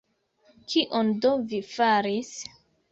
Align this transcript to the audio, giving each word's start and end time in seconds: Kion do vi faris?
Kion 0.71 1.11
do 1.27 1.35
vi 1.53 1.61
faris? 1.77 2.37